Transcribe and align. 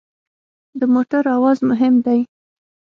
د 0.79 0.81
موټر 0.93 1.23
اواز 1.37 1.57
مهم 1.69 1.93
دی. 2.05 2.19